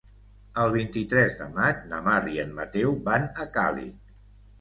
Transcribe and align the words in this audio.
El 0.61 0.71
vint-i-tres 0.75 1.35
de 1.41 1.47
maig 1.57 1.83
na 1.91 1.99
Mar 2.07 2.15
i 2.37 2.41
en 2.45 2.55
Mateu 2.61 2.95
van 3.11 3.29
a 3.45 3.47
Càlig. 3.59 3.93